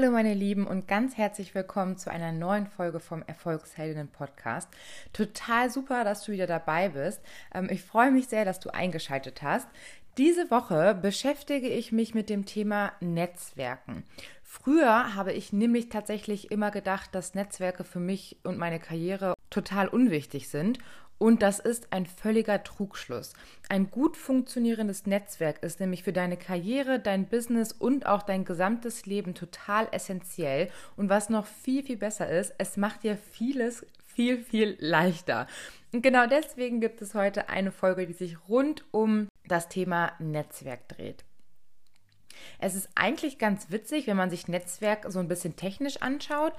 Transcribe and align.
Hallo 0.00 0.12
meine 0.12 0.32
Lieben 0.32 0.66
und 0.66 0.88
ganz 0.88 1.18
herzlich 1.18 1.54
willkommen 1.54 1.98
zu 1.98 2.10
einer 2.10 2.32
neuen 2.32 2.66
Folge 2.66 3.00
vom 3.00 3.22
Erfolgsheldinnen 3.26 4.08
Podcast. 4.08 4.66
Total 5.12 5.68
super, 5.68 6.04
dass 6.04 6.24
du 6.24 6.32
wieder 6.32 6.46
dabei 6.46 6.88
bist. 6.88 7.20
Ähm, 7.52 7.68
ich 7.70 7.82
freue 7.82 8.10
mich 8.10 8.26
sehr, 8.28 8.46
dass 8.46 8.60
du 8.60 8.70
eingeschaltet 8.70 9.42
hast. 9.42 9.68
Diese 10.16 10.50
Woche 10.50 10.94
beschäftige 10.94 11.68
ich 11.68 11.92
mich 11.92 12.14
mit 12.14 12.30
dem 12.30 12.46
Thema 12.46 12.92
Netzwerken. 13.00 14.04
Früher 14.42 15.14
habe 15.16 15.34
ich 15.34 15.52
nämlich 15.52 15.90
tatsächlich 15.90 16.50
immer 16.50 16.70
gedacht, 16.70 17.14
dass 17.14 17.34
Netzwerke 17.34 17.84
für 17.84 18.00
mich 18.00 18.38
und 18.42 18.56
meine 18.56 18.80
Karriere 18.80 19.34
total 19.50 19.86
unwichtig 19.86 20.48
sind 20.48 20.78
und 21.20 21.42
das 21.42 21.58
ist 21.58 21.92
ein 21.92 22.06
völliger 22.06 22.64
Trugschluss. 22.64 23.34
Ein 23.68 23.90
gut 23.90 24.16
funktionierendes 24.16 25.04
Netzwerk 25.04 25.62
ist 25.62 25.78
nämlich 25.78 26.02
für 26.02 26.14
deine 26.14 26.38
Karriere, 26.38 26.98
dein 26.98 27.28
Business 27.28 27.72
und 27.72 28.06
auch 28.06 28.22
dein 28.22 28.46
gesamtes 28.46 29.04
Leben 29.04 29.34
total 29.34 29.86
essentiell. 29.92 30.70
Und 30.96 31.10
was 31.10 31.28
noch 31.28 31.44
viel, 31.44 31.82
viel 31.82 31.98
besser 31.98 32.30
ist, 32.30 32.54
es 32.56 32.78
macht 32.78 33.02
dir 33.02 33.18
vieles 33.18 33.84
viel, 34.06 34.42
viel 34.42 34.78
leichter. 34.80 35.46
Und 35.92 36.00
genau 36.00 36.26
deswegen 36.26 36.80
gibt 36.80 37.02
es 37.02 37.14
heute 37.14 37.50
eine 37.50 37.70
Folge, 37.70 38.06
die 38.06 38.14
sich 38.14 38.48
rund 38.48 38.84
um 38.90 39.28
das 39.46 39.68
Thema 39.68 40.12
Netzwerk 40.20 40.88
dreht. 40.88 41.24
Es 42.58 42.74
ist 42.74 42.88
eigentlich 42.94 43.38
ganz 43.38 43.70
witzig, 43.70 44.06
wenn 44.06 44.16
man 44.16 44.30
sich 44.30 44.48
Netzwerk 44.48 45.04
so 45.08 45.18
ein 45.18 45.28
bisschen 45.28 45.56
technisch 45.56 46.00
anschaut. 46.00 46.54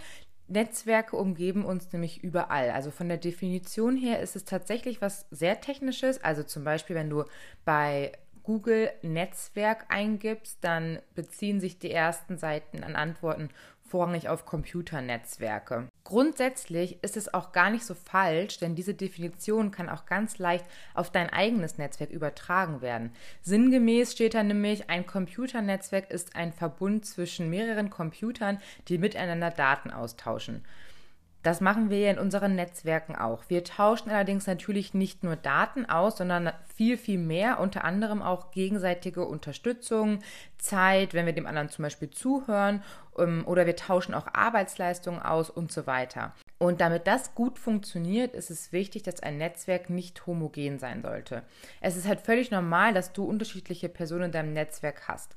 Netzwerke 0.51 1.15
umgeben 1.15 1.65
uns 1.65 1.91
nämlich 1.91 2.23
überall. 2.23 2.71
Also 2.71 2.91
von 2.91 3.07
der 3.07 3.17
Definition 3.17 3.97
her 3.97 4.19
ist 4.19 4.35
es 4.35 4.45
tatsächlich 4.45 5.01
was 5.01 5.25
sehr 5.31 5.61
Technisches. 5.61 6.23
Also 6.23 6.43
zum 6.43 6.63
Beispiel, 6.63 6.95
wenn 6.95 7.09
du 7.09 7.23
bei 7.65 8.11
Google 8.43 8.91
Netzwerk 9.01 9.85
eingibst, 9.89 10.57
dann 10.61 10.99
beziehen 11.15 11.59
sich 11.59 11.79
die 11.79 11.91
ersten 11.91 12.37
Seiten 12.37 12.83
an 12.83 12.95
Antworten 12.95 13.49
vorrangig 13.87 14.29
auf 14.29 14.45
Computernetzwerke. 14.45 15.87
Grundsätzlich 16.11 17.01
ist 17.03 17.15
es 17.15 17.33
auch 17.33 17.53
gar 17.53 17.69
nicht 17.69 17.85
so 17.85 17.93
falsch, 17.93 18.59
denn 18.59 18.75
diese 18.75 18.93
Definition 18.93 19.71
kann 19.71 19.87
auch 19.87 20.05
ganz 20.05 20.39
leicht 20.39 20.65
auf 20.93 21.09
dein 21.09 21.29
eigenes 21.29 21.77
Netzwerk 21.77 22.09
übertragen 22.09 22.81
werden. 22.81 23.13
Sinngemäß 23.43 24.11
steht 24.11 24.33
da 24.33 24.43
nämlich, 24.43 24.89
ein 24.89 25.07
Computernetzwerk 25.07 26.11
ist 26.11 26.35
ein 26.35 26.51
Verbund 26.51 27.05
zwischen 27.05 27.49
mehreren 27.49 27.89
Computern, 27.89 28.59
die 28.89 28.97
miteinander 28.97 29.51
Daten 29.51 29.89
austauschen. 29.89 30.65
Das 31.43 31.59
machen 31.59 31.89
wir 31.89 31.99
ja 31.99 32.11
in 32.11 32.19
unseren 32.19 32.55
Netzwerken 32.55 33.15
auch. 33.15 33.43
Wir 33.47 33.63
tauschen 33.63 34.11
allerdings 34.11 34.45
natürlich 34.45 34.93
nicht 34.93 35.23
nur 35.23 35.35
Daten 35.35 35.85
aus, 35.87 36.17
sondern 36.17 36.51
viel, 36.75 36.97
viel 36.97 37.17
mehr, 37.17 37.59
unter 37.59 37.83
anderem 37.83 38.21
auch 38.21 38.51
gegenseitige 38.51 39.25
Unterstützung, 39.25 40.19
Zeit, 40.59 41.15
wenn 41.15 41.25
wir 41.25 41.33
dem 41.33 41.47
anderen 41.47 41.69
zum 41.69 41.83
Beispiel 41.83 42.11
zuhören, 42.11 42.83
ähm, 43.17 43.43
oder 43.47 43.65
wir 43.65 43.75
tauschen 43.75 44.13
auch 44.13 44.27
Arbeitsleistungen 44.31 45.21
aus 45.21 45.49
und 45.49 45.71
so 45.71 45.87
weiter. 45.87 46.33
Und 46.59 46.79
damit 46.79 47.07
das 47.07 47.33
gut 47.33 47.57
funktioniert, 47.57 48.35
ist 48.35 48.51
es 48.51 48.71
wichtig, 48.71 49.01
dass 49.01 49.23
ein 49.23 49.37
Netzwerk 49.37 49.89
nicht 49.89 50.27
homogen 50.27 50.77
sein 50.77 51.01
sollte. 51.01 51.41
Es 51.81 51.97
ist 51.97 52.07
halt 52.07 52.21
völlig 52.21 52.51
normal, 52.51 52.93
dass 52.93 53.13
du 53.13 53.23
unterschiedliche 53.23 53.89
Personen 53.89 54.25
in 54.25 54.31
deinem 54.31 54.53
Netzwerk 54.53 55.07
hast. 55.07 55.35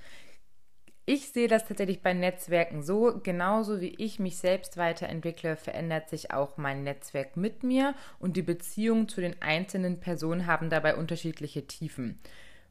Ich 1.06 1.32
sehe 1.32 1.48
das 1.48 1.66
tatsächlich 1.66 2.00
bei 2.00 2.14
Netzwerken 2.14 2.82
so, 2.82 3.20
genauso 3.22 3.82
wie 3.82 3.94
ich 3.98 4.18
mich 4.18 4.38
selbst 4.38 4.78
weiterentwickle, 4.78 5.56
verändert 5.56 6.08
sich 6.08 6.30
auch 6.30 6.56
mein 6.56 6.82
Netzwerk 6.82 7.36
mit 7.36 7.62
mir 7.62 7.94
und 8.18 8.38
die 8.38 8.42
Beziehungen 8.42 9.06
zu 9.06 9.20
den 9.20 9.40
einzelnen 9.42 10.00
Personen 10.00 10.46
haben 10.46 10.70
dabei 10.70 10.96
unterschiedliche 10.96 11.66
Tiefen. 11.66 12.18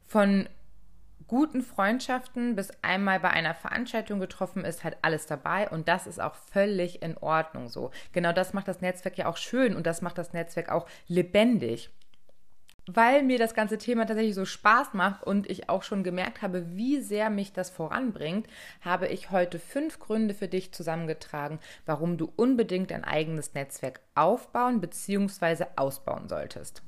Von 0.04 0.48
guten 1.28 1.62
Freundschaften 1.62 2.56
bis 2.56 2.72
einmal 2.82 3.20
bei 3.20 3.30
einer 3.30 3.54
Veranstaltung 3.54 4.18
getroffen 4.18 4.64
ist, 4.64 4.82
halt 4.82 4.96
alles 5.02 5.26
dabei 5.26 5.70
und 5.70 5.86
das 5.86 6.08
ist 6.08 6.20
auch 6.20 6.34
völlig 6.34 7.02
in 7.02 7.16
Ordnung 7.16 7.68
so. 7.68 7.92
Genau 8.12 8.32
das 8.32 8.52
macht 8.52 8.66
das 8.66 8.80
Netzwerk 8.80 9.16
ja 9.16 9.26
auch 9.26 9.36
schön 9.36 9.76
und 9.76 9.86
das 9.86 10.02
macht 10.02 10.18
das 10.18 10.32
Netzwerk 10.32 10.70
auch 10.70 10.88
lebendig 11.06 11.90
weil 12.86 13.22
mir 13.22 13.38
das 13.38 13.54
ganze 13.54 13.78
Thema 13.78 14.06
tatsächlich 14.06 14.34
so 14.34 14.44
Spaß 14.44 14.94
macht 14.94 15.22
und 15.24 15.48
ich 15.48 15.68
auch 15.68 15.82
schon 15.82 16.04
gemerkt 16.04 16.42
habe, 16.42 16.76
wie 16.76 17.00
sehr 17.00 17.30
mich 17.30 17.52
das 17.52 17.70
voranbringt, 17.70 18.46
habe 18.80 19.08
ich 19.08 19.30
heute 19.30 19.58
fünf 19.58 19.98
Gründe 19.98 20.34
für 20.34 20.48
dich 20.48 20.72
zusammengetragen, 20.72 21.58
warum 21.86 22.16
du 22.18 22.32
unbedingt 22.36 22.92
ein 22.92 23.04
eigenes 23.04 23.54
Netzwerk 23.54 24.00
aufbauen 24.14 24.80
bzw. 24.80 25.66
ausbauen 25.76 26.28
solltest. 26.28 26.82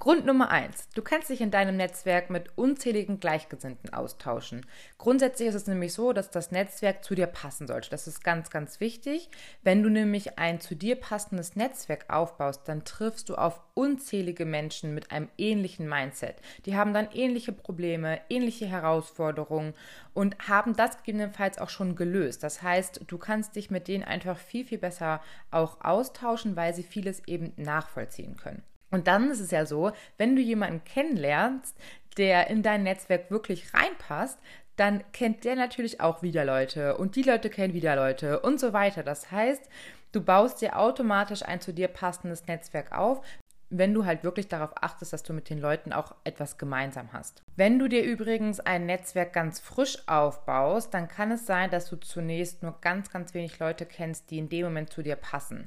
Grund 0.00 0.26
Nummer 0.26 0.50
eins: 0.50 0.88
Du 0.94 1.02
kannst 1.02 1.30
dich 1.30 1.40
in 1.40 1.52
deinem 1.52 1.76
Netzwerk 1.76 2.28
mit 2.28 2.58
unzähligen 2.58 3.20
Gleichgesinnten 3.20 3.94
austauschen. 3.94 4.66
Grundsätzlich 4.98 5.48
ist 5.48 5.54
es 5.54 5.66
nämlich 5.68 5.94
so, 5.94 6.12
dass 6.12 6.30
das 6.30 6.50
Netzwerk 6.50 7.04
zu 7.04 7.14
dir 7.14 7.28
passen 7.28 7.68
sollte. 7.68 7.90
Das 7.90 8.08
ist 8.08 8.24
ganz, 8.24 8.50
ganz 8.50 8.80
wichtig. 8.80 9.30
Wenn 9.62 9.84
du 9.84 9.88
nämlich 9.88 10.36
ein 10.38 10.60
zu 10.60 10.74
dir 10.74 10.96
passendes 10.96 11.54
Netzwerk 11.54 12.06
aufbaust, 12.08 12.62
dann 12.66 12.84
triffst 12.84 13.28
du 13.28 13.36
auf 13.36 13.60
unzählige 13.74 14.44
Menschen 14.44 14.94
mit 14.94 15.12
einem 15.12 15.28
ähnlichen 15.38 15.88
Mindset. 15.88 16.36
Die 16.66 16.76
haben 16.76 16.92
dann 16.92 17.08
ähnliche 17.12 17.52
Probleme, 17.52 18.20
ähnliche 18.28 18.66
Herausforderungen 18.66 19.74
und 20.12 20.36
haben 20.48 20.74
das 20.74 20.98
gegebenenfalls 20.98 21.58
auch 21.58 21.70
schon 21.70 21.94
gelöst. 21.94 22.42
Das 22.42 22.62
heißt, 22.62 23.02
du 23.06 23.16
kannst 23.16 23.54
dich 23.54 23.70
mit 23.70 23.86
denen 23.86 24.04
einfach 24.04 24.38
viel, 24.38 24.66
viel 24.66 24.78
besser 24.78 25.22
auch 25.52 25.80
austauschen, 25.82 26.56
weil 26.56 26.74
sie 26.74 26.82
vieles 26.82 27.22
eben 27.26 27.52
nachvollziehen 27.56 28.36
können. 28.36 28.64
Und 28.94 29.08
dann 29.08 29.28
ist 29.28 29.40
es 29.40 29.50
ja 29.50 29.66
so, 29.66 29.90
wenn 30.18 30.36
du 30.36 30.40
jemanden 30.40 30.84
kennenlernst, 30.84 31.76
der 32.16 32.46
in 32.46 32.62
dein 32.62 32.84
Netzwerk 32.84 33.28
wirklich 33.28 33.74
reinpasst, 33.74 34.38
dann 34.76 35.02
kennt 35.12 35.44
der 35.44 35.56
natürlich 35.56 36.00
auch 36.00 36.22
wieder 36.22 36.44
Leute 36.44 36.96
und 36.96 37.16
die 37.16 37.22
Leute 37.22 37.50
kennen 37.50 37.74
wieder 37.74 37.96
Leute 37.96 38.38
und 38.38 38.60
so 38.60 38.72
weiter. 38.72 39.02
Das 39.02 39.32
heißt, 39.32 39.68
du 40.12 40.20
baust 40.20 40.60
dir 40.60 40.78
automatisch 40.78 41.42
ein 41.42 41.60
zu 41.60 41.74
dir 41.74 41.88
passendes 41.88 42.46
Netzwerk 42.46 42.96
auf, 42.96 43.20
wenn 43.68 43.94
du 43.94 44.04
halt 44.04 44.22
wirklich 44.22 44.46
darauf 44.46 44.70
achtest, 44.80 45.12
dass 45.12 45.24
du 45.24 45.32
mit 45.32 45.50
den 45.50 45.58
Leuten 45.58 45.92
auch 45.92 46.14
etwas 46.22 46.56
gemeinsam 46.56 47.12
hast. 47.12 47.42
Wenn 47.56 47.80
du 47.80 47.88
dir 47.88 48.04
übrigens 48.04 48.60
ein 48.60 48.86
Netzwerk 48.86 49.32
ganz 49.32 49.58
frisch 49.58 50.06
aufbaust, 50.06 50.94
dann 50.94 51.08
kann 51.08 51.32
es 51.32 51.46
sein, 51.46 51.68
dass 51.70 51.90
du 51.90 51.96
zunächst 51.96 52.62
nur 52.62 52.78
ganz, 52.80 53.10
ganz 53.10 53.34
wenig 53.34 53.58
Leute 53.58 53.86
kennst, 53.86 54.30
die 54.30 54.38
in 54.38 54.48
dem 54.48 54.66
Moment 54.66 54.92
zu 54.92 55.02
dir 55.02 55.16
passen. 55.16 55.66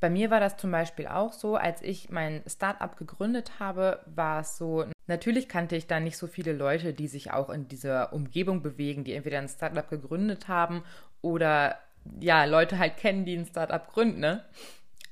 Bei 0.00 0.10
mir 0.10 0.30
war 0.30 0.38
das 0.38 0.56
zum 0.56 0.70
Beispiel 0.70 1.08
auch 1.08 1.32
so, 1.32 1.56
als 1.56 1.82
ich 1.82 2.10
mein 2.10 2.42
Startup 2.46 2.96
gegründet 2.96 3.58
habe, 3.58 4.00
war 4.06 4.40
es 4.40 4.56
so, 4.56 4.84
natürlich 5.08 5.48
kannte 5.48 5.74
ich 5.74 5.88
da 5.88 5.98
nicht 5.98 6.16
so 6.16 6.28
viele 6.28 6.52
Leute, 6.52 6.92
die 6.92 7.08
sich 7.08 7.32
auch 7.32 7.50
in 7.50 7.66
dieser 7.66 8.12
Umgebung 8.12 8.62
bewegen, 8.62 9.02
die 9.02 9.14
entweder 9.14 9.38
ein 9.38 9.48
Startup 9.48 9.88
gegründet 9.88 10.46
haben 10.46 10.84
oder 11.20 11.78
ja, 12.20 12.44
Leute 12.44 12.78
halt 12.78 12.96
kennen, 12.96 13.24
die 13.24 13.36
ein 13.36 13.46
Startup 13.46 13.86
gründen. 13.92 14.20
Ne? 14.20 14.44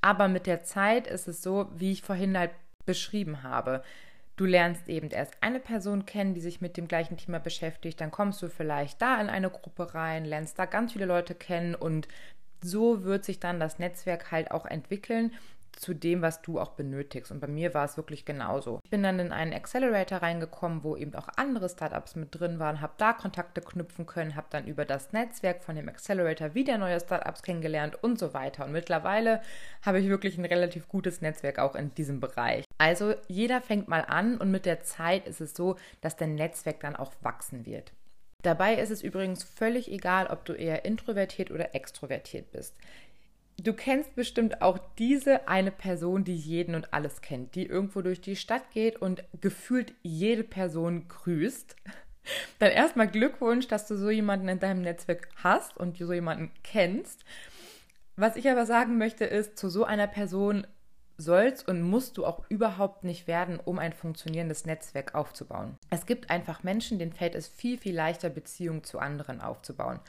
Aber 0.00 0.28
mit 0.28 0.47
der 0.47 0.62
Zeit 0.62 1.08
ist 1.08 1.26
es 1.26 1.42
so, 1.42 1.68
wie 1.74 1.92
ich 1.92 2.03
vorhin 2.03 2.38
halt 2.38 2.53
beschrieben 2.84 3.42
habe. 3.42 3.82
Du 4.36 4.44
lernst 4.44 4.88
eben 4.88 5.10
erst 5.10 5.34
eine 5.41 5.58
Person 5.58 6.04
kennen, 6.04 6.34
die 6.34 6.41
sich 6.41 6.60
mit 6.60 6.76
dem 6.76 6.88
gleichen 6.88 7.16
Thema 7.16 7.41
beschäftigt, 7.41 8.00
dann 8.00 8.10
kommst 8.10 8.42
du 8.42 8.48
vielleicht 8.48 9.00
da 9.00 9.18
in 9.18 9.30
eine 9.30 9.50
Gruppe 9.50 9.94
rein, 9.94 10.26
lernst 10.26 10.58
da 10.58 10.66
ganz 10.66 10.92
viele 10.92 11.06
Leute 11.06 11.34
kennen 11.34 11.74
und 11.74 12.06
so 12.62 13.05
wird 13.05 13.25
sich 13.25 13.41
dann 13.41 13.61
das 13.61 13.78
Netzwerk 13.78 14.31
halt 14.31 14.50
auch 14.50 14.67
entwickeln 14.67 15.33
zu 15.77 15.94
dem, 15.94 16.22
was 16.22 16.43
du 16.43 16.59
auch 16.59 16.71
benötigst. 16.71 17.31
Und 17.31 17.41
bei 17.41 17.47
mir 17.47 17.75
war 17.75 17.84
es 17.84 17.97
wirklich 17.97 18.25
genauso. 18.25 18.81
Ich 18.84 18.91
bin 18.91 19.03
dann 19.03 19.19
in 19.19 19.33
einen 19.33 19.53
Accelerator 19.53 20.19
reingekommen, 20.19 20.83
wo 20.83 20.97
eben 20.97 21.15
auch 21.15 21.28
andere 21.37 21.69
Startups 21.69 22.16
mit 22.16 22.34
drin 22.39 22.59
waren, 22.59 22.81
habe 22.81 22.95
da 22.97 23.12
Kontakte 23.12 23.61
knüpfen 23.61 24.06
können, 24.06 24.37
habe 24.37 24.47
dann 24.50 24.66
über 24.66 24.84
das 24.84 25.12
Netzwerk 25.12 25.62
von 25.62 25.77
dem 25.77 25.89
Accelerator 25.89 26.55
wieder 26.55 26.78
neue 26.78 27.00
Startups 27.00 27.43
kennengelernt 27.43 28.03
und 28.03 28.19
so 28.19 28.34
weiter. 28.34 28.65
Und 28.65 28.72
mittlerweile 28.72 29.43
habe 29.83 30.00
ich 30.00 30.09
wirklich 30.09 30.39
ein 30.39 30.45
relativ 30.45 30.89
gutes 30.89 31.21
Netzwerk 31.21 31.59
auch 31.59 31.75
in 31.75 31.95
diesem 31.95 32.21
Bereich. 32.21 32.65
Also 32.78 33.15
jeder 33.28 33.61
fängt 33.61 33.89
mal 33.89 34.05
an 34.06 34.39
und 34.39 34.50
mit 34.50 34.66
der 34.66 34.83
Zeit 34.83 35.27
ist 35.28 35.41
es 35.41 35.55
so, 35.55 35.77
dass 36.00 36.16
dein 36.16 36.34
Netzwerk 36.34 36.80
dann 36.80 36.97
auch 36.97 37.13
wachsen 37.22 37.66
wird. 37.66 37.92
Dabei 38.42 38.77
ist 38.77 38.91
es 38.91 39.03
übrigens 39.03 39.42
völlig 39.42 39.91
egal, 39.91 40.28
ob 40.28 40.44
du 40.44 40.53
eher 40.53 40.84
introvertiert 40.84 41.50
oder 41.50 41.74
extrovertiert 41.74 42.53
bist. 42.53 42.77
Du 43.59 43.72
kennst 43.72 44.15
bestimmt 44.15 44.60
auch 44.60 44.78
diese 44.98 45.48
eine 45.48 45.71
Person, 45.71 46.24
die 46.24 46.36
jeden 46.36 46.74
und 46.74 46.92
alles 46.92 47.22
kennt, 47.22 47.54
die 47.54 47.66
irgendwo 47.66 48.03
durch 48.03 48.21
die 48.21 48.36
Stadt 48.36 48.71
geht 48.72 49.00
und 49.00 49.24
gefühlt 49.41 49.94
jede 50.03 50.44
Person 50.44 51.09
grüßt. 51.09 51.74
Dann 52.59 52.71
erstmal 52.71 53.09
Glückwunsch, 53.09 53.66
dass 53.68 53.86
du 53.86 53.97
so 53.97 54.10
jemanden 54.10 54.48
in 54.48 54.60
deinem 54.60 54.82
Netzwerk 54.82 55.28
hast 55.36 55.77
und 55.77 55.97
so 55.97 56.12
jemanden 56.12 56.53
kennst. 56.62 57.24
Was 58.16 58.36
ich 58.36 58.48
aber 58.50 58.66
sagen 58.66 58.98
möchte, 58.98 59.24
ist, 59.24 59.59
zu 59.59 59.68
so 59.68 59.84
einer 59.84 60.06
Person 60.06 60.66
sollst 61.18 61.66
und 61.68 61.83
musst 61.83 62.18
du 62.18 62.27
auch 62.27 62.45
überhaupt 62.48 63.04
nicht 63.04 63.27
werden, 63.27 63.59
um 63.59 63.78
ein 63.78 63.92
funktionierendes 63.92 64.66
Netzwerk 64.66 65.15
aufzubauen. 65.15 65.78
Es 65.91 66.07
gibt 66.07 66.30
einfach 66.30 66.63
Menschen, 66.63 66.98
denen 66.98 67.13
fällt 67.13 67.34
es 67.34 67.48
viel, 67.48 67.78
viel 67.78 67.95
leichter, 67.95 68.28
Beziehungen 68.28 68.84
zu 68.84 68.98
anderen 68.98 69.41
aufzubauen. 69.41 70.01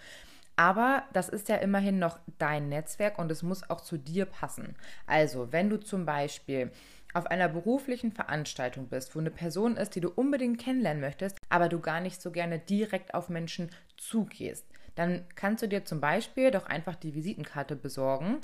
Aber 0.56 1.04
das 1.14 1.30
ist 1.30 1.50
ja 1.50 1.58
immerhin 1.58 2.00
noch 2.00 2.20
dein 2.40 2.68
Netzwerk 2.68 3.20
und 3.20 3.32
es 3.32 3.44
muss 3.44 3.70
auch 3.70 3.82
zu 3.82 3.98
dir 3.98 4.26
passen. 4.26 4.76
Also, 5.06 5.52
wenn 5.52 5.70
du 5.70 5.78
zum 5.78 6.06
Beispiel 6.06 6.72
auf 7.14 7.28
einer 7.28 7.48
beruflichen 7.48 8.12
Veranstaltung 8.12 8.88
bist, 8.88 9.16
wo 9.16 9.20
eine 9.20 9.32
Person 9.32 9.78
ist, 9.78 9.96
die 9.96 10.02
du 10.02 10.10
unbedingt 10.10 10.60
kennenlernen 10.60 11.02
möchtest, 11.02 11.38
aber 11.50 11.70
du 11.70 11.80
gar 11.80 12.02
nicht 12.02 12.22
so 12.22 12.32
gerne 12.32 12.60
direkt 12.60 13.14
auf 13.14 13.30
Menschen 13.30 13.70
zugehst, 13.98 14.66
dann 14.96 15.26
kannst 15.36 15.62
du 15.62 15.68
dir 15.68 15.86
zum 15.86 16.02
Beispiel 16.02 16.50
doch 16.50 16.66
einfach 16.66 16.96
die 16.96 17.14
Visitenkarte 17.14 17.76
besorgen, 17.76 18.40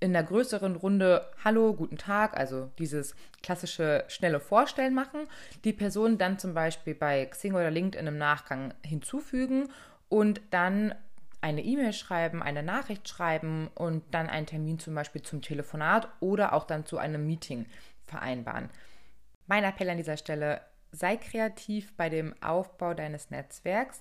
in 0.00 0.12
der 0.12 0.22
größeren 0.22 0.76
Runde 0.76 1.26
Hallo, 1.42 1.72
guten 1.72 1.96
Tag, 1.96 2.36
also 2.36 2.70
dieses 2.78 3.14
klassische 3.42 4.04
schnelle 4.08 4.40
Vorstellen 4.40 4.94
machen, 4.94 5.26
die 5.64 5.72
Person 5.72 6.18
dann 6.18 6.38
zum 6.38 6.54
Beispiel 6.54 6.94
bei 6.94 7.24
Xing 7.26 7.54
oder 7.54 7.70
LinkedIn 7.70 8.06
im 8.06 8.18
Nachgang 8.18 8.74
hinzufügen 8.84 9.68
und 10.08 10.40
dann 10.50 10.94
eine 11.40 11.62
E-Mail 11.62 11.92
schreiben, 11.92 12.42
eine 12.42 12.62
Nachricht 12.62 13.08
schreiben 13.08 13.70
und 13.74 14.02
dann 14.12 14.28
einen 14.28 14.46
Termin 14.46 14.78
zum 14.78 14.94
Beispiel 14.94 15.22
zum 15.22 15.42
Telefonat 15.42 16.08
oder 16.20 16.52
auch 16.52 16.64
dann 16.64 16.84
zu 16.84 16.98
einem 16.98 17.26
Meeting 17.26 17.66
vereinbaren. 18.06 18.68
Mein 19.46 19.64
Appell 19.64 19.88
an 19.88 19.96
dieser 19.96 20.16
Stelle, 20.16 20.60
sei 20.92 21.16
kreativ 21.16 21.94
bei 21.96 22.08
dem 22.08 22.34
Aufbau 22.42 22.94
deines 22.94 23.30
Netzwerks, 23.30 24.00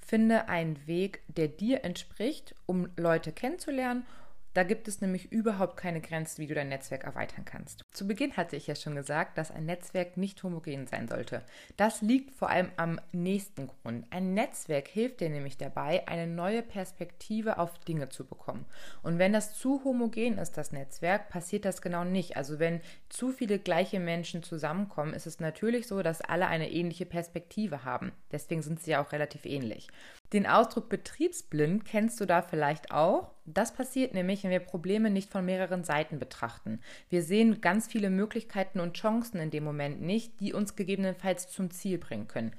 finde 0.00 0.48
einen 0.48 0.86
Weg, 0.86 1.22
der 1.28 1.48
dir 1.48 1.84
entspricht, 1.84 2.54
um 2.66 2.88
Leute 2.96 3.32
kennenzulernen 3.32 4.04
da 4.56 4.62
gibt 4.62 4.88
es 4.88 5.02
nämlich 5.02 5.30
überhaupt 5.30 5.76
keine 5.76 6.00
Grenzen, 6.00 6.40
wie 6.40 6.46
du 6.46 6.54
dein 6.54 6.70
Netzwerk 6.70 7.04
erweitern 7.04 7.44
kannst. 7.44 7.82
Zu 7.92 8.06
Beginn 8.06 8.38
hatte 8.38 8.56
ich 8.56 8.66
ja 8.66 8.74
schon 8.74 8.94
gesagt, 8.94 9.36
dass 9.36 9.50
ein 9.50 9.66
Netzwerk 9.66 10.16
nicht 10.16 10.42
homogen 10.42 10.86
sein 10.86 11.08
sollte. 11.08 11.42
Das 11.76 12.00
liegt 12.00 12.32
vor 12.32 12.48
allem 12.48 12.70
am 12.76 12.98
nächsten 13.12 13.66
Grund. 13.66 14.06
Ein 14.10 14.32
Netzwerk 14.32 14.88
hilft 14.88 15.20
dir 15.20 15.28
nämlich 15.28 15.58
dabei, 15.58 16.08
eine 16.08 16.26
neue 16.26 16.62
Perspektive 16.62 17.58
auf 17.58 17.78
Dinge 17.80 18.08
zu 18.08 18.24
bekommen. 18.24 18.64
Und 19.02 19.18
wenn 19.18 19.34
das 19.34 19.58
zu 19.58 19.84
homogen 19.84 20.38
ist, 20.38 20.56
das 20.56 20.72
Netzwerk, 20.72 21.28
passiert 21.28 21.66
das 21.66 21.82
genau 21.82 22.04
nicht. 22.04 22.38
Also 22.38 22.58
wenn 22.58 22.80
zu 23.10 23.32
viele 23.32 23.58
gleiche 23.58 24.00
Menschen 24.00 24.42
zusammenkommen, 24.42 25.12
ist 25.12 25.26
es 25.26 25.38
natürlich 25.38 25.86
so, 25.86 26.02
dass 26.02 26.22
alle 26.22 26.46
eine 26.46 26.70
ähnliche 26.70 27.04
Perspektive 27.04 27.84
haben. 27.84 28.12
Deswegen 28.32 28.62
sind 28.62 28.80
sie 28.80 28.92
ja 28.92 29.04
auch 29.04 29.12
relativ 29.12 29.44
ähnlich. 29.44 29.88
Den 30.32 30.46
Ausdruck 30.46 30.88
betriebsblind 30.88 31.84
kennst 31.84 32.18
du 32.20 32.24
da 32.24 32.40
vielleicht 32.40 32.90
auch. 32.90 33.35
Das 33.46 33.72
passiert 33.72 34.12
nämlich, 34.12 34.42
wenn 34.42 34.50
wir 34.50 34.58
Probleme 34.58 35.08
nicht 35.08 35.30
von 35.30 35.44
mehreren 35.44 35.84
Seiten 35.84 36.18
betrachten. 36.18 36.80
Wir 37.08 37.22
sehen 37.22 37.60
ganz 37.60 37.86
viele 37.86 38.10
Möglichkeiten 38.10 38.80
und 38.80 38.96
Chancen 38.96 39.38
in 39.38 39.50
dem 39.50 39.62
Moment 39.62 40.02
nicht, 40.02 40.40
die 40.40 40.52
uns 40.52 40.74
gegebenenfalls 40.74 41.48
zum 41.48 41.70
Ziel 41.70 41.98
bringen 41.98 42.26
können. 42.26 42.52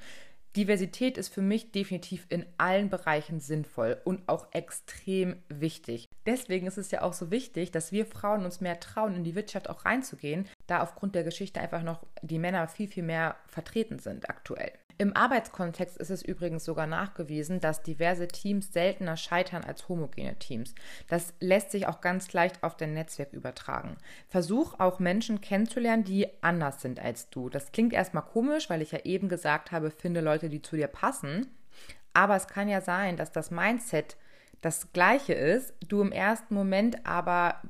Diversität 0.57 1.19
ist 1.19 1.31
für 1.31 1.43
mich 1.43 1.71
definitiv 1.71 2.25
in 2.29 2.43
allen 2.57 2.89
Bereichen 2.89 3.39
sinnvoll 3.39 4.01
und 4.05 4.27
auch 4.27 4.47
extrem 4.53 5.35
wichtig. 5.49 6.09
Deswegen 6.25 6.65
ist 6.65 6.79
es 6.79 6.89
ja 6.89 7.03
auch 7.03 7.13
so 7.13 7.29
wichtig, 7.29 7.69
dass 7.69 7.91
wir 7.91 8.07
Frauen 8.07 8.43
uns 8.43 8.59
mehr 8.59 8.79
trauen, 8.79 9.15
in 9.15 9.23
die 9.23 9.35
Wirtschaft 9.35 9.69
auch 9.69 9.85
reinzugehen, 9.85 10.47
da 10.65 10.81
aufgrund 10.81 11.13
der 11.13 11.23
Geschichte 11.23 11.61
einfach 11.61 11.83
noch 11.83 12.03
die 12.23 12.39
Männer 12.39 12.67
viel, 12.67 12.87
viel 12.87 13.03
mehr 13.03 13.35
vertreten 13.47 13.99
sind 13.99 14.31
aktuell. 14.31 14.71
Im 14.99 15.15
Arbeitskontext 15.15 15.95
ist 15.97 16.09
es 16.09 16.23
übrigens 16.23 16.65
sogar 16.65 16.87
nachgewiesen, 16.87 17.59
dass 17.59 17.83
diverse 17.83 18.27
Teams 18.27 18.73
seltener 18.73 19.15
scheitern 19.15 19.63
als 19.63 19.87
homogene 19.87 20.39
Teams. 20.39 20.73
Das 21.07 21.35
lässt 21.39 21.69
sich 21.69 21.85
auch 21.85 22.01
ganz 22.01 22.33
leicht 22.33 22.63
auf 22.63 22.75
dein 22.75 22.95
Netzwerk 22.95 23.31
übertragen. 23.33 23.97
Versuch 24.27 24.79
auch 24.79 24.97
Menschen 24.97 25.39
kennenzulernen, 25.39 26.03
die 26.03 26.27
anders 26.41 26.81
sind 26.81 26.99
als 26.99 27.29
du. 27.29 27.47
Das 27.47 27.71
klingt 27.71 27.93
erstmal 27.93 28.23
komisch, 28.23 28.71
weil 28.71 28.81
ich 28.81 28.91
ja 28.91 28.99
eben 29.03 29.29
gesagt 29.29 29.71
habe, 29.71 29.91
finde 29.91 30.21
Leute, 30.21 30.46
die 30.49 30.61
zu 30.61 30.75
dir 30.75 30.87
passen. 30.87 31.47
Aber 32.13 32.35
es 32.35 32.47
kann 32.47 32.67
ja 32.67 32.81
sein, 32.81 33.17
dass 33.17 33.31
das 33.31 33.51
Mindset 33.51 34.17
das 34.61 34.91
gleiche 34.91 35.33
ist, 35.33 35.73
du 35.87 36.01
im 36.01 36.11
ersten 36.11 36.53
Moment 36.55 37.05
aber 37.05 37.61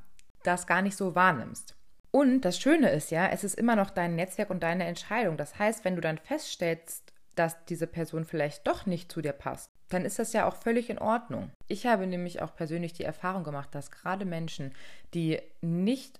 das 0.43 0.67
gar 0.67 0.81
nicht 0.81 0.95
so 0.95 1.15
wahrnimmst. 1.15 1.75
Und 2.11 2.41
das 2.41 2.57
Schöne 2.57 2.89
ist 2.91 3.11
ja, 3.11 3.27
es 3.27 3.43
ist 3.43 3.55
immer 3.55 3.75
noch 3.75 3.89
dein 3.89 4.15
Netzwerk 4.15 4.49
und 4.49 4.63
deine 4.63 4.85
Entscheidung. 4.85 5.37
Das 5.37 5.59
heißt, 5.59 5.83
wenn 5.83 5.95
du 5.95 6.01
dann 6.01 6.17
feststellst, 6.17 7.13
dass 7.35 7.65
diese 7.65 7.87
Person 7.87 8.25
vielleicht 8.25 8.65
doch 8.65 8.85
nicht 8.85 9.11
zu 9.11 9.21
dir 9.21 9.33
passt, 9.33 9.69
dann 9.89 10.05
ist 10.05 10.19
das 10.19 10.33
ja 10.33 10.47
auch 10.47 10.55
völlig 10.55 10.89
in 10.89 10.99
Ordnung. 10.99 11.51
Ich 11.67 11.85
habe 11.85 12.07
nämlich 12.07 12.41
auch 12.41 12.55
persönlich 12.55 12.93
die 12.93 13.03
Erfahrung 13.03 13.43
gemacht, 13.43 13.73
dass 13.75 13.91
gerade 13.91 14.25
Menschen, 14.25 14.73
die 15.13 15.39
nicht 15.61 16.19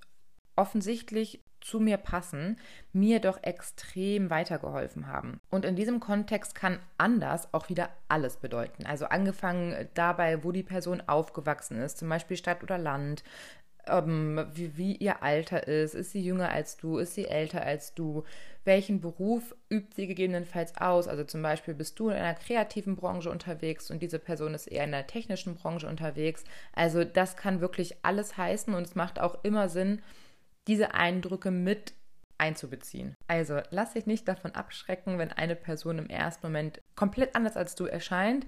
offensichtlich 0.55 1.41
zu 1.61 1.79
mir 1.79 1.97
passen, 1.97 2.57
mir 2.93 3.19
doch 3.19 3.41
extrem 3.43 4.29
weitergeholfen 4.29 5.07
haben. 5.07 5.39
Und 5.49 5.65
in 5.65 5.75
diesem 5.75 5.99
Kontext 5.99 6.55
kann 6.55 6.79
anders 6.97 7.53
auch 7.53 7.69
wieder 7.69 7.89
alles 8.07 8.37
bedeuten. 8.37 8.85
Also 8.85 9.05
angefangen 9.05 9.87
dabei, 9.93 10.43
wo 10.43 10.51
die 10.51 10.63
Person 10.63 11.01
aufgewachsen 11.05 11.79
ist, 11.79 11.97
zum 11.97 12.09
Beispiel 12.09 12.37
Stadt 12.37 12.63
oder 12.63 12.77
Land, 12.77 13.23
ähm, 13.89 14.45
wie, 14.53 14.77
wie 14.77 14.95
ihr 14.95 15.23
Alter 15.23 15.67
ist, 15.67 15.95
ist 15.95 16.11
sie 16.11 16.21
jünger 16.21 16.49
als 16.49 16.77
du, 16.77 16.97
ist 16.97 17.15
sie 17.15 17.25
älter 17.25 17.61
als 17.61 17.93
du, 17.93 18.23
welchen 18.65 18.99
Beruf 18.99 19.55
übt 19.69 19.95
sie 19.95 20.07
gegebenenfalls 20.07 20.77
aus. 20.77 21.07
Also 21.07 21.23
zum 21.23 21.41
Beispiel 21.41 21.73
bist 21.73 21.99
du 21.99 22.09
in 22.09 22.15
einer 22.15 22.33
kreativen 22.33 22.95
Branche 22.95 23.31
unterwegs 23.31 23.89
und 23.89 24.01
diese 24.01 24.19
Person 24.19 24.53
ist 24.53 24.67
eher 24.67 24.83
in 24.83 24.91
der 24.91 25.07
technischen 25.07 25.55
Branche 25.55 25.87
unterwegs. 25.87 26.43
Also 26.73 27.03
das 27.03 27.37
kann 27.37 27.61
wirklich 27.61 27.95
alles 28.03 28.37
heißen 28.37 28.73
und 28.73 28.83
es 28.83 28.95
macht 28.95 29.19
auch 29.19 29.43
immer 29.43 29.69
Sinn, 29.69 30.01
diese 30.67 30.93
Eindrücke 30.93 31.51
mit 31.51 31.93
einzubeziehen. 32.37 33.15
Also 33.27 33.61
lass 33.71 33.93
dich 33.93 34.05
nicht 34.05 34.27
davon 34.27 34.51
abschrecken, 34.51 35.17
wenn 35.17 35.31
eine 35.31 35.55
Person 35.55 35.97
im 35.97 36.09
ersten 36.09 36.47
Moment 36.47 36.81
komplett 36.95 37.35
anders 37.35 37.57
als 37.57 37.75
du 37.75 37.85
erscheint. 37.85 38.45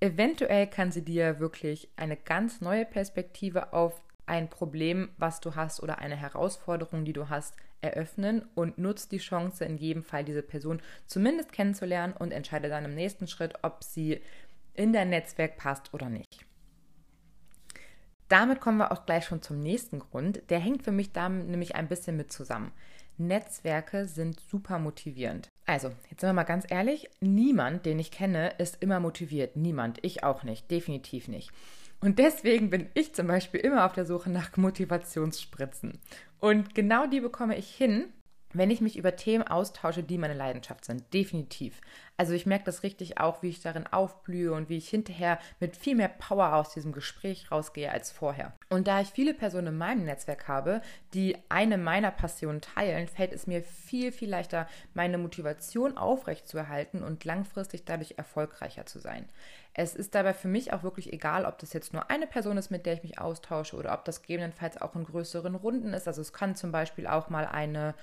Eventuell 0.00 0.66
kann 0.66 0.92
sie 0.92 1.04
dir 1.04 1.40
wirklich 1.40 1.88
eine 1.96 2.16
ganz 2.16 2.60
neue 2.60 2.84
Perspektive 2.84 3.72
auf 3.72 4.02
ein 4.26 4.50
Problem, 4.50 5.10
was 5.16 5.40
du 5.40 5.54
hast 5.54 5.82
oder 5.82 5.98
eine 5.98 6.16
Herausforderung, 6.16 7.04
die 7.04 7.12
du 7.12 7.28
hast, 7.28 7.54
eröffnen 7.80 8.44
und 8.54 8.78
nutzt 8.78 9.12
die 9.12 9.18
Chance, 9.18 9.64
in 9.64 9.78
jedem 9.78 10.02
Fall 10.02 10.24
diese 10.24 10.42
Person 10.42 10.82
zumindest 11.06 11.52
kennenzulernen 11.52 12.14
und 12.14 12.32
entscheide 12.32 12.68
dann 12.68 12.84
im 12.84 12.94
nächsten 12.94 13.28
Schritt, 13.28 13.54
ob 13.62 13.84
sie 13.84 14.20
in 14.74 14.92
dein 14.92 15.10
Netzwerk 15.10 15.56
passt 15.56 15.94
oder 15.94 16.08
nicht. 16.08 16.25
Damit 18.28 18.60
kommen 18.60 18.78
wir 18.78 18.92
auch 18.92 19.06
gleich 19.06 19.24
schon 19.24 19.42
zum 19.42 19.60
nächsten 19.60 20.00
Grund. 20.00 20.42
Der 20.50 20.58
hängt 20.58 20.82
für 20.82 20.92
mich 20.92 21.12
damit 21.12 21.48
nämlich 21.48 21.76
ein 21.76 21.88
bisschen 21.88 22.16
mit 22.16 22.32
zusammen. 22.32 22.72
Netzwerke 23.18 24.06
sind 24.06 24.40
super 24.50 24.78
motivierend. 24.78 25.48
Also, 25.64 25.88
jetzt 26.10 26.20
sind 26.20 26.28
wir 26.28 26.34
mal 26.34 26.44
ganz 26.44 26.66
ehrlich, 26.68 27.08
niemand, 27.20 27.86
den 27.86 27.98
ich 27.98 28.10
kenne, 28.10 28.52
ist 28.58 28.82
immer 28.82 29.00
motiviert. 29.00 29.56
Niemand, 29.56 29.98
ich 30.02 30.22
auch 30.22 30.42
nicht, 30.42 30.70
definitiv 30.70 31.28
nicht. 31.28 31.50
Und 32.00 32.18
deswegen 32.18 32.68
bin 32.68 32.88
ich 32.94 33.14
zum 33.14 33.26
Beispiel 33.26 33.60
immer 33.60 33.86
auf 33.86 33.94
der 33.94 34.04
Suche 34.04 34.30
nach 34.30 34.56
Motivationsspritzen. 34.56 35.98
Und 36.40 36.74
genau 36.74 37.06
die 37.06 37.20
bekomme 37.20 37.56
ich 37.56 37.74
hin, 37.74 38.12
wenn 38.52 38.70
ich 38.70 38.80
mich 38.80 38.96
über 38.96 39.16
Themen 39.16 39.46
austausche, 39.46 40.02
die 40.02 40.18
meine 40.18 40.34
Leidenschaft 40.34 40.84
sind. 40.84 41.12
Definitiv. 41.12 41.80
Also 42.16 42.32
ich 42.32 42.46
merke 42.46 42.64
das 42.64 42.82
richtig 42.82 43.20
auch, 43.20 43.42
wie 43.42 43.50
ich 43.50 43.60
darin 43.60 43.86
aufblühe 43.86 44.52
und 44.52 44.68
wie 44.68 44.78
ich 44.78 44.88
hinterher 44.88 45.38
mit 45.60 45.76
viel 45.76 45.94
mehr 45.94 46.08
Power 46.08 46.54
aus 46.54 46.72
diesem 46.72 46.92
Gespräch 46.92 47.50
rausgehe 47.50 47.90
als 47.90 48.10
vorher. 48.10 48.54
Und 48.70 48.88
da 48.88 49.02
ich 49.02 49.08
viele 49.08 49.34
Personen 49.34 49.68
in 49.68 49.78
meinem 49.78 50.04
Netzwerk 50.04 50.48
habe, 50.48 50.80
die 51.12 51.36
eine 51.50 51.76
meiner 51.76 52.10
Passionen 52.10 52.62
teilen, 52.62 53.06
fällt 53.06 53.32
es 53.32 53.46
mir 53.46 53.62
viel, 53.62 54.12
viel 54.12 54.30
leichter, 54.30 54.66
meine 54.94 55.18
Motivation 55.18 55.98
aufrechtzuerhalten 55.98 57.02
und 57.02 57.24
langfristig 57.24 57.84
dadurch 57.84 58.14
erfolgreicher 58.16 58.86
zu 58.86 58.98
sein. 58.98 59.28
Es 59.78 59.94
ist 59.94 60.14
dabei 60.14 60.32
für 60.32 60.48
mich 60.48 60.72
auch 60.72 60.82
wirklich 60.82 61.12
egal, 61.12 61.44
ob 61.44 61.58
das 61.58 61.74
jetzt 61.74 61.92
nur 61.92 62.08
eine 62.10 62.26
Person 62.26 62.56
ist, 62.56 62.70
mit 62.70 62.86
der 62.86 62.94
ich 62.94 63.02
mich 63.02 63.18
austausche 63.18 63.76
oder 63.76 63.92
ob 63.92 64.06
das 64.06 64.22
gegebenenfalls 64.22 64.80
auch 64.80 64.94
in 64.94 65.04
größeren 65.04 65.54
Runden 65.54 65.92
ist. 65.92 66.08
Also 66.08 66.22
es 66.22 66.32
kann 66.32 66.56
zum 66.56 66.72
Beispiel 66.72 67.06
auch 67.06 67.28
mal 67.28 67.44
eine 67.44 67.94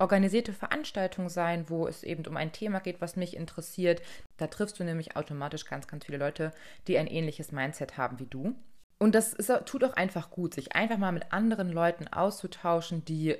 organisierte 0.00 0.52
Veranstaltung 0.52 1.28
sein, 1.28 1.66
wo 1.68 1.86
es 1.86 2.02
eben 2.02 2.26
um 2.26 2.36
ein 2.36 2.50
Thema 2.50 2.80
geht, 2.80 3.00
was 3.00 3.14
mich 3.14 3.36
interessiert. 3.36 4.02
Da 4.38 4.48
triffst 4.48 4.80
du 4.80 4.84
nämlich 4.84 5.16
automatisch 5.16 5.66
ganz, 5.66 5.86
ganz 5.86 6.04
viele 6.04 6.18
Leute, 6.18 6.52
die 6.88 6.98
ein 6.98 7.06
ähnliches 7.06 7.52
Mindset 7.52 7.96
haben 7.96 8.18
wie 8.18 8.26
du. 8.26 8.56
Und 8.98 9.14
das 9.14 9.32
ist, 9.32 9.52
tut 9.66 9.84
auch 9.84 9.94
einfach 9.94 10.30
gut, 10.30 10.54
sich 10.54 10.74
einfach 10.74 10.98
mal 10.98 11.12
mit 11.12 11.32
anderen 11.32 11.70
Leuten 11.70 12.08
auszutauschen, 12.08 13.04
die 13.04 13.36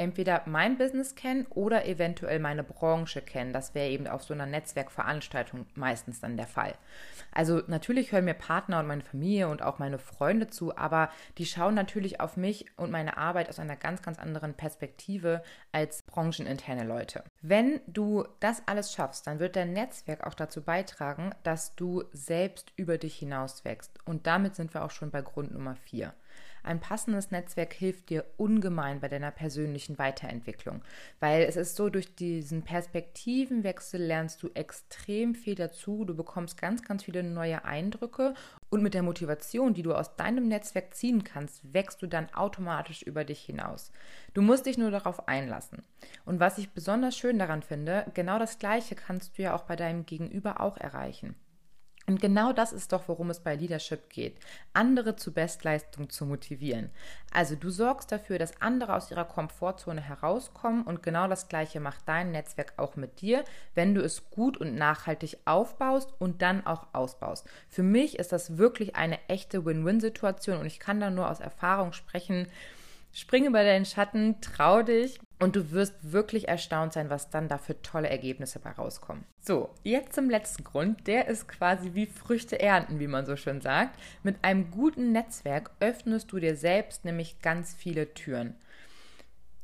entweder 0.00 0.42
mein 0.46 0.78
Business 0.78 1.14
kennen 1.14 1.46
oder 1.50 1.86
eventuell 1.86 2.38
meine 2.38 2.64
Branche 2.64 3.20
kennen. 3.20 3.52
Das 3.52 3.74
wäre 3.74 3.90
eben 3.90 4.06
auf 4.06 4.24
so 4.24 4.32
einer 4.32 4.46
Netzwerkveranstaltung 4.46 5.66
meistens 5.74 6.20
dann 6.20 6.38
der 6.38 6.46
Fall. 6.46 6.74
Also 7.32 7.62
natürlich 7.66 8.10
hören 8.10 8.24
mir 8.24 8.34
Partner 8.34 8.80
und 8.80 8.86
meine 8.86 9.02
Familie 9.02 9.48
und 9.48 9.62
auch 9.62 9.78
meine 9.78 9.98
Freunde 9.98 10.48
zu, 10.48 10.76
aber 10.76 11.10
die 11.36 11.44
schauen 11.44 11.74
natürlich 11.74 12.18
auf 12.18 12.38
mich 12.38 12.66
und 12.76 12.90
meine 12.90 13.18
Arbeit 13.18 13.50
aus 13.50 13.58
einer 13.58 13.76
ganz, 13.76 14.00
ganz 14.00 14.18
anderen 14.18 14.54
Perspektive 14.54 15.42
als 15.70 16.02
brancheninterne 16.02 16.84
Leute. 16.84 17.22
Wenn 17.42 17.80
du 17.86 18.26
das 18.40 18.62
alles 18.66 18.92
schaffst, 18.92 19.26
dann 19.26 19.38
wird 19.38 19.54
dein 19.54 19.74
Netzwerk 19.74 20.26
auch 20.26 20.34
dazu 20.34 20.62
beitragen, 20.62 21.30
dass 21.42 21.74
du 21.76 22.04
selbst 22.12 22.72
über 22.76 22.96
dich 22.96 23.16
hinaus 23.16 23.66
wächst. 23.66 23.98
Und 24.06 24.26
damit 24.26 24.56
sind 24.56 24.72
wir 24.72 24.82
auch 24.82 24.90
schon 24.90 25.10
bei 25.10 25.20
Grund 25.20 25.52
Nummer 25.52 25.76
vier. 25.76 26.14
Ein 26.62 26.80
passendes 26.80 27.30
Netzwerk 27.30 27.72
hilft 27.72 28.10
dir 28.10 28.24
ungemein 28.36 29.00
bei 29.00 29.08
deiner 29.08 29.30
persönlichen 29.30 29.98
Weiterentwicklung, 29.98 30.82
weil 31.18 31.42
es 31.42 31.56
ist 31.56 31.76
so, 31.76 31.88
durch 31.88 32.14
diesen 32.14 32.62
Perspektivenwechsel 32.62 34.00
lernst 34.00 34.42
du 34.42 34.50
extrem 34.54 35.34
viel 35.34 35.54
dazu, 35.54 36.04
du 36.04 36.14
bekommst 36.14 36.60
ganz, 36.60 36.82
ganz 36.82 37.04
viele 37.04 37.22
neue 37.22 37.64
Eindrücke 37.64 38.34
und 38.70 38.82
mit 38.82 38.94
der 38.94 39.02
Motivation, 39.02 39.74
die 39.74 39.82
du 39.82 39.94
aus 39.94 40.16
deinem 40.16 40.48
Netzwerk 40.48 40.94
ziehen 40.94 41.24
kannst, 41.24 41.72
wächst 41.72 42.02
du 42.02 42.06
dann 42.06 42.32
automatisch 42.34 43.02
über 43.02 43.24
dich 43.24 43.40
hinaus. 43.40 43.90
Du 44.34 44.42
musst 44.42 44.66
dich 44.66 44.78
nur 44.78 44.90
darauf 44.90 45.28
einlassen. 45.28 45.82
Und 46.24 46.40
was 46.40 46.58
ich 46.58 46.70
besonders 46.70 47.16
schön 47.16 47.38
daran 47.38 47.62
finde, 47.62 48.06
genau 48.14 48.38
das 48.38 48.58
Gleiche 48.58 48.94
kannst 48.94 49.36
du 49.36 49.42
ja 49.42 49.54
auch 49.54 49.62
bei 49.62 49.76
deinem 49.76 50.06
Gegenüber 50.06 50.60
auch 50.60 50.76
erreichen. 50.76 51.34
Und 52.06 52.20
genau 52.20 52.52
das 52.52 52.72
ist 52.72 52.92
doch, 52.92 53.06
worum 53.06 53.30
es 53.30 53.40
bei 53.40 53.54
Leadership 53.54 54.10
geht, 54.10 54.36
andere 54.72 55.14
zu 55.16 55.32
Bestleistung 55.32 56.10
zu 56.10 56.26
motivieren. 56.26 56.90
Also 57.32 57.54
du 57.54 57.70
sorgst 57.70 58.10
dafür, 58.10 58.38
dass 58.38 58.60
andere 58.60 58.96
aus 58.96 59.10
ihrer 59.10 59.26
Komfortzone 59.26 60.00
herauskommen 60.00 60.82
und 60.82 61.04
genau 61.04 61.28
das 61.28 61.48
gleiche 61.48 61.78
macht 61.78 62.00
dein 62.06 62.32
Netzwerk 62.32 62.72
auch 62.78 62.96
mit 62.96 63.20
dir, 63.20 63.44
wenn 63.74 63.94
du 63.94 64.02
es 64.02 64.28
gut 64.30 64.56
und 64.56 64.74
nachhaltig 64.74 65.38
aufbaust 65.44 66.12
und 66.18 66.42
dann 66.42 66.66
auch 66.66 66.88
ausbaust. 66.92 67.46
Für 67.68 67.84
mich 67.84 68.18
ist 68.18 68.32
das 68.32 68.58
wirklich 68.58 68.96
eine 68.96 69.18
echte 69.28 69.64
Win-Win-Situation 69.64 70.58
und 70.58 70.66
ich 70.66 70.80
kann 70.80 71.00
da 71.00 71.10
nur 71.10 71.30
aus 71.30 71.38
Erfahrung 71.38 71.92
sprechen. 71.92 72.48
Spring 73.12 73.46
über 73.46 73.64
deinen 73.64 73.84
Schatten, 73.84 74.40
trau 74.40 74.82
dich 74.82 75.18
und 75.40 75.56
du 75.56 75.72
wirst 75.72 75.94
wirklich 76.12 76.48
erstaunt 76.48 76.92
sein, 76.92 77.10
was 77.10 77.30
dann 77.30 77.48
da 77.48 77.58
für 77.58 77.80
tolle 77.82 78.08
Ergebnisse 78.08 78.60
bei 78.60 78.70
rauskommen. 78.70 79.24
So, 79.40 79.70
jetzt 79.82 80.14
zum 80.14 80.30
letzten 80.30 80.64
Grund. 80.64 81.06
Der 81.06 81.26
ist 81.26 81.48
quasi 81.48 81.94
wie 81.94 82.06
Früchte 82.06 82.60
ernten, 82.60 83.00
wie 83.00 83.08
man 83.08 83.26
so 83.26 83.36
schön 83.36 83.60
sagt. 83.60 83.98
Mit 84.22 84.36
einem 84.42 84.70
guten 84.70 85.12
Netzwerk 85.12 85.70
öffnest 85.80 86.30
du 86.30 86.38
dir 86.38 86.56
selbst 86.56 87.04
nämlich 87.04 87.40
ganz 87.40 87.74
viele 87.74 88.14
Türen. 88.14 88.54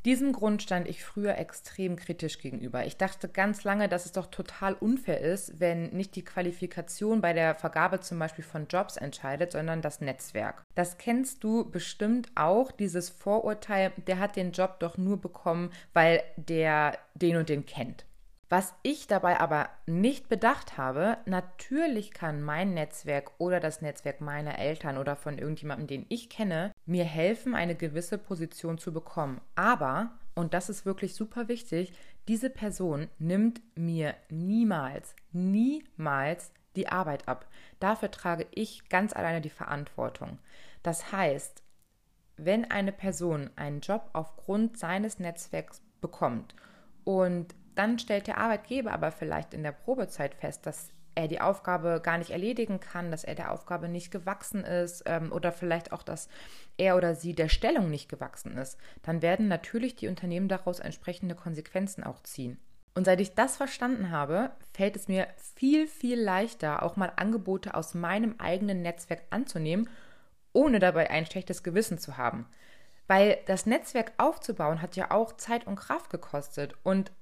Diesem 0.06 0.32
Grund 0.32 0.62
stand 0.62 0.86
ich 0.86 1.02
früher 1.02 1.36
extrem 1.36 1.96
kritisch 1.96 2.38
gegenüber. 2.38 2.86
Ich 2.86 2.96
dachte 2.96 3.28
ganz 3.28 3.64
lange, 3.64 3.88
dass 3.88 4.06
es 4.06 4.12
doch 4.12 4.26
total 4.26 4.74
unfair 4.74 5.20
ist, 5.20 5.58
wenn 5.58 5.88
nicht 5.88 6.14
die 6.14 6.24
Qualifikation 6.24 7.20
bei 7.20 7.32
der 7.32 7.56
Vergabe 7.56 7.98
zum 7.98 8.20
Beispiel 8.20 8.44
von 8.44 8.68
Jobs 8.68 8.96
entscheidet, 8.96 9.50
sondern 9.50 9.82
das 9.82 10.00
Netzwerk. 10.00 10.62
Das 10.76 10.96
kennst 10.98 11.42
du 11.42 11.68
bestimmt 11.68 12.30
auch, 12.36 12.70
dieses 12.70 13.10
Vorurteil, 13.10 13.90
der 14.06 14.20
hat 14.20 14.36
den 14.36 14.52
Job 14.52 14.78
doch 14.78 14.96
nur 14.96 15.20
bekommen, 15.20 15.72
weil 15.92 16.22
der 16.36 16.96
den 17.16 17.36
und 17.36 17.48
den 17.48 17.66
kennt. 17.66 18.05
Was 18.48 18.74
ich 18.82 19.08
dabei 19.08 19.40
aber 19.40 19.68
nicht 19.86 20.28
bedacht 20.28 20.78
habe, 20.78 21.18
natürlich 21.26 22.12
kann 22.12 22.42
mein 22.42 22.74
Netzwerk 22.74 23.32
oder 23.38 23.58
das 23.58 23.82
Netzwerk 23.82 24.20
meiner 24.20 24.58
Eltern 24.58 24.98
oder 24.98 25.16
von 25.16 25.38
irgendjemandem, 25.38 25.88
den 25.88 26.06
ich 26.10 26.30
kenne, 26.30 26.72
mir 26.84 27.04
helfen, 27.04 27.56
eine 27.56 27.74
gewisse 27.74 28.18
Position 28.18 28.78
zu 28.78 28.92
bekommen. 28.92 29.40
Aber, 29.56 30.12
und 30.36 30.54
das 30.54 30.68
ist 30.68 30.86
wirklich 30.86 31.16
super 31.16 31.48
wichtig, 31.48 31.92
diese 32.28 32.48
Person 32.48 33.08
nimmt 33.18 33.60
mir 33.76 34.14
niemals, 34.30 35.16
niemals 35.32 36.52
die 36.76 36.88
Arbeit 36.88 37.26
ab. 37.26 37.46
Dafür 37.80 38.12
trage 38.12 38.46
ich 38.52 38.88
ganz 38.88 39.12
alleine 39.12 39.40
die 39.40 39.50
Verantwortung. 39.50 40.38
Das 40.84 41.10
heißt, 41.10 41.64
wenn 42.36 42.70
eine 42.70 42.92
Person 42.92 43.50
einen 43.56 43.80
Job 43.80 44.10
aufgrund 44.12 44.78
seines 44.78 45.18
Netzwerks 45.18 45.82
bekommt 46.00 46.54
und 47.02 47.54
dann 47.76 47.98
stellt 47.98 48.26
der 48.26 48.38
Arbeitgeber 48.38 48.92
aber 48.92 49.12
vielleicht 49.12 49.54
in 49.54 49.62
der 49.62 49.72
Probezeit 49.72 50.34
fest, 50.34 50.66
dass 50.66 50.90
er 51.16 51.28
die 51.28 51.40
Aufgabe 51.40 52.00
gar 52.02 52.18
nicht 52.18 52.30
erledigen 52.30 52.78
kann, 52.78 53.10
dass 53.10 53.24
er 53.24 53.34
der 53.34 53.50
Aufgabe 53.50 53.88
nicht 53.88 54.10
gewachsen 54.10 54.64
ist 54.64 55.02
ähm, 55.06 55.32
oder 55.32 55.50
vielleicht 55.50 55.92
auch, 55.92 56.02
dass 56.02 56.28
er 56.76 56.96
oder 56.96 57.14
sie 57.14 57.34
der 57.34 57.48
Stellung 57.48 57.90
nicht 57.90 58.08
gewachsen 58.08 58.56
ist, 58.58 58.78
dann 59.02 59.22
werden 59.22 59.48
natürlich 59.48 59.96
die 59.96 60.08
Unternehmen 60.08 60.48
daraus 60.48 60.78
entsprechende 60.78 61.34
Konsequenzen 61.34 62.04
auch 62.04 62.22
ziehen. 62.22 62.58
Und 62.94 63.04
seit 63.04 63.20
ich 63.20 63.34
das 63.34 63.56
verstanden 63.56 64.10
habe, 64.10 64.50
fällt 64.72 64.96
es 64.96 65.08
mir 65.08 65.26
viel, 65.54 65.86
viel 65.86 66.18
leichter, 66.20 66.82
auch 66.82 66.96
mal 66.96 67.12
Angebote 67.16 67.74
aus 67.74 67.94
meinem 67.94 68.36
eigenen 68.38 68.82
Netzwerk 68.82 69.22
anzunehmen, 69.30 69.88
ohne 70.52 70.78
dabei 70.78 71.10
ein 71.10 71.26
schlechtes 71.26 71.62
Gewissen 71.62 71.98
zu 71.98 72.16
haben. 72.16 72.46
Weil 73.06 73.38
das 73.46 73.66
Netzwerk 73.66 74.12
aufzubauen 74.16 74.80
hat 74.80 74.96
ja 74.96 75.10
auch 75.10 75.36
Zeit 75.36 75.66
und 75.66 75.76
Kraft 75.76 76.10
gekostet. 76.10 76.74
Und 76.82 77.12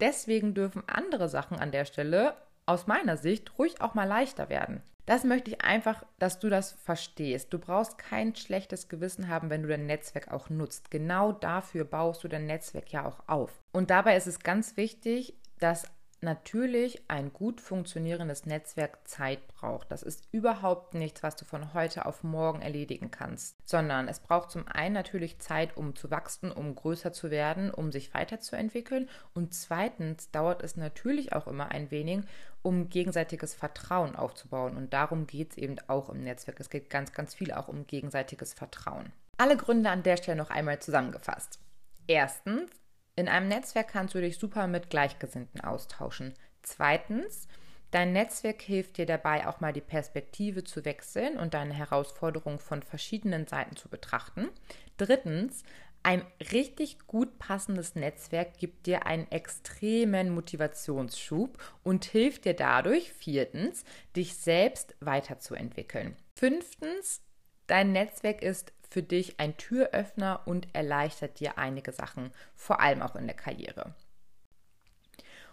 Deswegen 0.00 0.54
dürfen 0.54 0.82
andere 0.86 1.28
Sachen 1.28 1.58
an 1.58 1.72
der 1.72 1.84
Stelle 1.84 2.36
aus 2.66 2.86
meiner 2.86 3.16
Sicht 3.16 3.58
ruhig 3.58 3.80
auch 3.80 3.94
mal 3.94 4.08
leichter 4.08 4.48
werden. 4.48 4.82
Das 5.06 5.24
möchte 5.24 5.50
ich 5.50 5.60
einfach, 5.62 6.02
dass 6.18 6.38
du 6.38 6.48
das 6.48 6.72
verstehst. 6.72 7.52
Du 7.52 7.58
brauchst 7.58 7.98
kein 7.98 8.34
schlechtes 8.34 8.88
Gewissen 8.88 9.28
haben, 9.28 9.50
wenn 9.50 9.62
du 9.62 9.68
dein 9.68 9.86
Netzwerk 9.86 10.32
auch 10.32 10.48
nutzt. 10.48 10.90
Genau 10.90 11.32
dafür 11.32 11.84
baust 11.84 12.24
du 12.24 12.28
dein 12.28 12.46
Netzwerk 12.46 12.90
ja 12.90 13.04
auch 13.04 13.20
auf. 13.26 13.52
Und 13.72 13.90
dabei 13.90 14.16
ist 14.16 14.26
es 14.26 14.40
ganz 14.40 14.78
wichtig, 14.78 15.34
dass 15.58 15.84
natürlich 16.24 17.02
ein 17.08 17.32
gut 17.32 17.60
funktionierendes 17.60 18.46
Netzwerk 18.46 19.06
Zeit 19.06 19.46
braucht. 19.48 19.90
Das 19.92 20.02
ist 20.02 20.26
überhaupt 20.32 20.94
nichts, 20.94 21.22
was 21.22 21.36
du 21.36 21.44
von 21.44 21.74
heute 21.74 22.06
auf 22.06 22.24
morgen 22.24 22.62
erledigen 22.62 23.10
kannst, 23.10 23.56
sondern 23.64 24.08
es 24.08 24.20
braucht 24.20 24.50
zum 24.50 24.66
einen 24.66 24.94
natürlich 24.94 25.38
Zeit, 25.38 25.76
um 25.76 25.94
zu 25.94 26.10
wachsen, 26.10 26.50
um 26.50 26.74
größer 26.74 27.12
zu 27.12 27.30
werden, 27.30 27.70
um 27.70 27.92
sich 27.92 28.12
weiterzuentwickeln 28.14 29.08
und 29.34 29.54
zweitens 29.54 30.30
dauert 30.30 30.62
es 30.62 30.76
natürlich 30.76 31.32
auch 31.32 31.46
immer 31.46 31.70
ein 31.70 31.90
wenig, 31.90 32.22
um 32.62 32.88
gegenseitiges 32.88 33.54
Vertrauen 33.54 34.16
aufzubauen 34.16 34.76
und 34.76 34.92
darum 34.92 35.26
geht 35.26 35.52
es 35.52 35.58
eben 35.58 35.76
auch 35.86 36.08
im 36.08 36.24
Netzwerk. 36.24 36.58
Es 36.60 36.70
geht 36.70 36.88
ganz, 36.90 37.12
ganz 37.12 37.34
viel 37.34 37.52
auch 37.52 37.68
um 37.68 37.86
gegenseitiges 37.86 38.54
Vertrauen. 38.54 39.12
Alle 39.36 39.56
Gründe 39.56 39.90
an 39.90 40.02
der 40.02 40.16
Stelle 40.16 40.38
noch 40.38 40.50
einmal 40.50 40.78
zusammengefasst. 40.78 41.58
Erstens, 42.06 42.70
in 43.16 43.28
einem 43.28 43.48
Netzwerk 43.48 43.88
kannst 43.88 44.14
du 44.14 44.20
dich 44.20 44.38
super 44.38 44.66
mit 44.66 44.90
Gleichgesinnten 44.90 45.60
austauschen. 45.60 46.34
Zweitens, 46.62 47.46
dein 47.90 48.12
Netzwerk 48.12 48.62
hilft 48.62 48.96
dir 48.96 49.06
dabei, 49.06 49.46
auch 49.46 49.60
mal 49.60 49.72
die 49.72 49.80
Perspektive 49.80 50.64
zu 50.64 50.84
wechseln 50.84 51.36
und 51.36 51.54
deine 51.54 51.74
Herausforderungen 51.74 52.58
von 52.58 52.82
verschiedenen 52.82 53.46
Seiten 53.46 53.76
zu 53.76 53.88
betrachten. 53.88 54.48
Drittens, 54.96 55.62
ein 56.02 56.22
richtig 56.52 57.06
gut 57.06 57.38
passendes 57.38 57.94
Netzwerk 57.94 58.58
gibt 58.58 58.86
dir 58.86 59.06
einen 59.06 59.30
extremen 59.30 60.34
Motivationsschub 60.34 61.56
und 61.82 62.04
hilft 62.04 62.44
dir 62.44 62.52
dadurch, 62.52 63.10
viertens, 63.12 63.84
dich 64.14 64.36
selbst 64.36 64.96
weiterzuentwickeln. 65.00 66.14
Fünftens, 66.34 67.22
dein 67.66 67.92
Netzwerk 67.92 68.42
ist 68.42 68.72
für 68.90 69.02
dich 69.02 69.40
ein 69.40 69.56
Türöffner 69.56 70.42
und 70.44 70.68
erleichtert 70.72 71.40
dir 71.40 71.58
einige 71.58 71.92
Sachen, 71.92 72.30
vor 72.54 72.80
allem 72.80 73.02
auch 73.02 73.16
in 73.16 73.26
der 73.26 73.36
Karriere. 73.36 73.94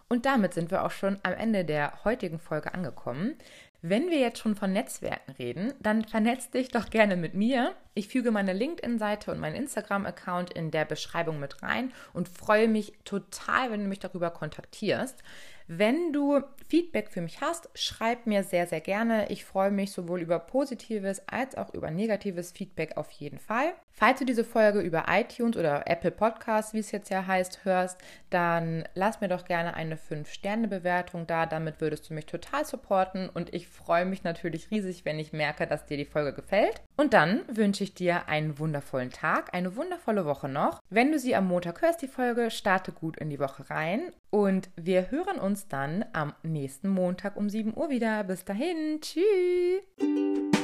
Und 0.07 0.25
damit 0.25 0.53
sind 0.53 0.71
wir 0.71 0.83
auch 0.83 0.91
schon 0.91 1.19
am 1.23 1.33
Ende 1.33 1.63
der 1.63 2.03
heutigen 2.03 2.37
Folge 2.37 2.73
angekommen. 2.73 3.35
Wenn 3.81 4.09
wir 4.09 4.19
jetzt 4.19 4.39
schon 4.39 4.55
von 4.55 4.73
Netzwerken 4.73 5.31
reden, 5.31 5.73
dann 5.79 6.03
vernetz 6.03 6.51
dich 6.51 6.67
doch 6.67 6.89
gerne 6.91 7.15
mit 7.15 7.33
mir. 7.33 7.73
Ich 7.95 8.09
füge 8.09 8.29
meine 8.29 8.53
LinkedIn-Seite 8.53 9.31
und 9.31 9.39
meinen 9.39 9.55
Instagram-Account 9.55 10.53
in 10.53 10.69
der 10.69 10.85
Beschreibung 10.85 11.39
mit 11.39 11.63
rein 11.63 11.91
und 12.13 12.29
freue 12.29 12.67
mich 12.67 12.93
total, 13.05 13.71
wenn 13.71 13.83
du 13.83 13.87
mich 13.87 13.99
darüber 13.99 14.29
kontaktierst. 14.29 15.23
Wenn 15.73 16.11
du 16.11 16.41
Feedback 16.67 17.09
für 17.09 17.21
mich 17.21 17.39
hast, 17.39 17.69
schreib 17.75 18.27
mir 18.27 18.43
sehr, 18.43 18.67
sehr 18.67 18.81
gerne. 18.81 19.29
Ich 19.29 19.45
freue 19.45 19.71
mich 19.71 19.93
sowohl 19.93 20.19
über 20.19 20.37
positives 20.37 21.25
als 21.29 21.55
auch 21.55 21.73
über 21.73 21.89
negatives 21.89 22.51
Feedback 22.51 22.97
auf 22.97 23.09
jeden 23.11 23.39
Fall. 23.39 23.71
Falls 23.93 24.19
du 24.19 24.25
diese 24.25 24.43
Folge 24.43 24.81
über 24.81 25.05
iTunes 25.07 25.55
oder 25.55 25.87
Apple 25.87 26.11
Podcasts, 26.11 26.73
wie 26.73 26.79
es 26.79 26.91
jetzt 26.91 27.09
ja 27.09 27.25
heißt, 27.25 27.63
hörst, 27.63 28.01
dann 28.29 28.83
lass 28.95 29.21
mir 29.21 29.29
doch 29.29 29.45
gerne 29.45 29.73
eine 29.73 29.95
5-Sterne-Bewertung 29.95 31.25
da. 31.25 31.45
Damit 31.45 31.79
würdest 31.79 32.09
du 32.09 32.15
mich 32.15 32.25
total 32.25 32.65
supporten 32.65 33.29
und 33.29 33.53
ich 33.53 33.69
freue 33.69 34.05
mich 34.05 34.25
natürlich 34.25 34.71
riesig, 34.71 35.05
wenn 35.05 35.19
ich 35.19 35.31
merke, 35.31 35.67
dass 35.67 35.85
dir 35.85 35.95
die 35.95 36.03
Folge 36.03 36.33
gefällt. 36.33 36.81
Und 37.01 37.13
dann 37.13 37.41
wünsche 37.47 37.83
ich 37.83 37.95
dir 37.95 38.27
einen 38.29 38.59
wundervollen 38.59 39.09
Tag, 39.09 39.55
eine 39.55 39.75
wundervolle 39.75 40.23
Woche 40.23 40.47
noch. 40.47 40.83
Wenn 40.91 41.11
du 41.11 41.17
sie 41.17 41.35
am 41.35 41.47
Montag 41.47 41.81
hörst, 41.81 42.03
die 42.03 42.07
Folge, 42.07 42.51
starte 42.51 42.91
gut 42.91 43.17
in 43.17 43.31
die 43.31 43.39
Woche 43.39 43.67
rein 43.71 44.11
und 44.29 44.69
wir 44.75 45.09
hören 45.09 45.39
uns 45.39 45.67
dann 45.67 46.05
am 46.13 46.35
nächsten 46.43 46.89
Montag 46.89 47.37
um 47.37 47.49
7 47.49 47.75
Uhr 47.75 47.89
wieder. 47.89 48.23
Bis 48.23 48.45
dahin, 48.45 49.01
tschüss! 49.01 50.60